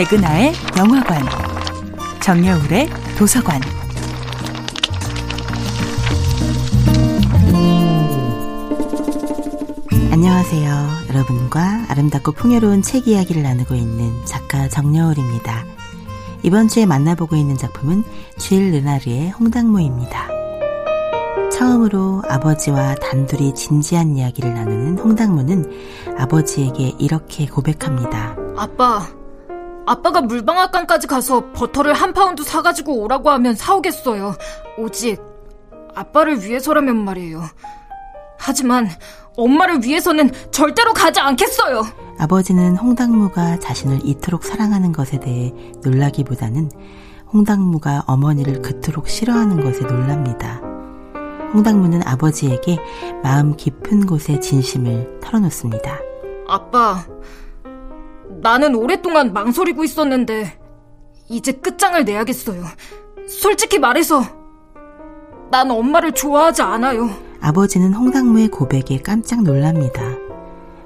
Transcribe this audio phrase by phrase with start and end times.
[0.00, 1.22] 백은하의 영화관,
[2.22, 2.88] 정여울의
[3.18, 3.60] 도서관.
[10.10, 10.88] 안녕하세요.
[11.10, 15.66] 여러분과 아름답고 풍요로운 책 이야기를 나누고 있는 작가 정여울입니다.
[16.44, 18.02] 이번 주에 만나보고 있는 작품은
[18.38, 20.28] 쥘 르나르의 홍당무입니다.
[21.52, 25.70] 처음으로 아버지와 단둘이 진지한 이야기를 나누는 홍당무는
[26.16, 28.34] 아버지에게 이렇게 고백합니다.
[28.56, 29.19] 아빠,
[29.86, 34.34] 아빠가 물방앗간까지 가서 버터를 한 파운드 사가지고 오라고 하면 사오겠어요.
[34.78, 35.20] 오직
[35.94, 37.42] 아빠를 위해서라면 말이에요.
[38.38, 38.88] 하지만
[39.36, 41.82] 엄마를 위해서는 절대로 가지 않겠어요.
[42.18, 45.52] 아버지는 홍당무가 자신을 이토록 사랑하는 것에 대해
[45.82, 46.70] 놀라기보다는
[47.32, 50.60] 홍당무가 어머니를 그토록 싫어하는 것에 놀랍니다.
[51.52, 52.78] 홍당무는 아버지에게
[53.22, 55.98] 마음 깊은 곳에 진심을 털어놓습니다.
[56.48, 57.04] 아빠,
[58.42, 60.58] 나는 오랫동안 망설이고 있었는데
[61.28, 62.64] 이제 끝장을 내야겠어요.
[63.28, 64.22] 솔직히 말해서
[65.50, 67.10] 난 엄마를 좋아하지 않아요.
[67.40, 70.02] 아버지는 홍당무의 고백에 깜짝 놀랍니다.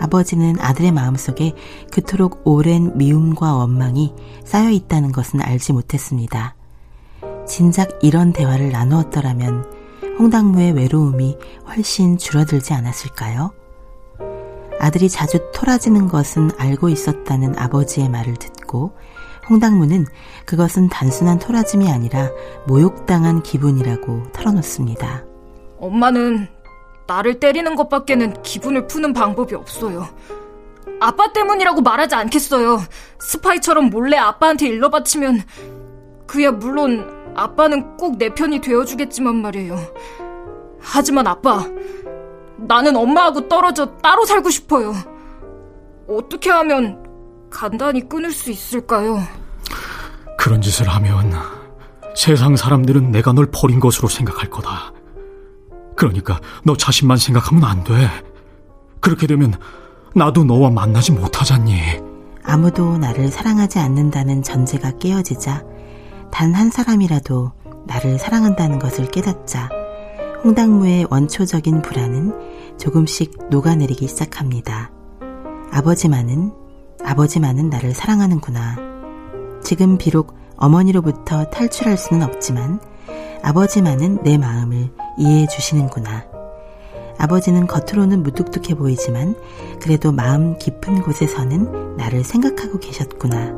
[0.00, 1.54] 아버지는 아들의 마음속에
[1.92, 6.54] 그토록 오랜 미움과 원망이 쌓여 있다는 것은 알지 못했습니다.
[7.46, 9.64] 진작 이런 대화를 나누었더라면
[10.18, 13.52] 홍당무의 외로움이 훨씬 줄어들지 않았을까요?
[14.80, 18.96] 아들이 자주 토라지는 것은 알고 있었다는 아버지의 말을 듣고
[19.48, 20.06] 홍당무는
[20.44, 22.30] 그것은 단순한 토라짐이 아니라
[22.66, 25.24] 모욕당한 기분이라고 털어놓습니다.
[25.78, 26.48] 엄마는
[27.06, 30.06] 나를 때리는 것밖에는 기분을 푸는 방법이 없어요.
[31.00, 32.80] 아빠 때문이라고 말하지 않겠어요.
[33.20, 35.42] 스파이처럼 몰래 아빠한테 일러 바치면
[36.26, 39.78] 그야 물론 아빠는 꼭 내 편이 되어주겠지만 말이에요.
[40.80, 41.64] 하지만 아빠,
[42.58, 44.94] 나는 엄마하고 떨어져 따로 살고 싶어요.
[46.08, 47.04] 어떻게 하면
[47.50, 49.20] 간단히 끊을 수 있을까요?
[50.36, 51.32] 그런 짓을 하면
[52.14, 54.92] 세상 사람들은 내가 널 버린 것으로 생각할 거다.
[55.96, 58.08] 그러니까 너 자신만 생각하면 안 돼.
[59.00, 59.54] 그렇게 되면
[60.14, 61.80] 나도 너와 만나지 못하잖니.
[62.44, 65.64] 아무도 나를 사랑하지 않는다는 전제가 깨어지자
[66.30, 67.52] 단 한 사람이라도
[67.86, 69.68] 나를 사랑한다는 것을 깨닫자
[70.44, 74.90] 홍당무의 원초적인 불안은 조금씩 녹아내리기 시작합니다.
[75.72, 76.52] 아버지만은,
[77.04, 78.76] 아버지만은 나를 사랑하는구나.
[79.62, 82.80] 지금 비록 어머니로부터 탈출할 수는 없지만
[83.42, 86.24] 아버지만은 내 마음을 이해해 주시는구나.
[87.18, 89.34] 아버지는 겉으로는 무뚝뚝해 보이지만
[89.80, 93.54] 그래도 마음 깊은 곳에서는 나를 생각하고 계셨구나.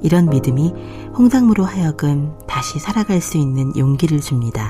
[0.00, 0.72] 이런 믿음이
[1.16, 4.68] 홍당무로 하여금 다시 살아갈 수 있는 용기를 줍니다.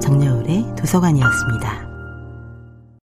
[0.00, 1.97] 정여울의 도서관이었습니다.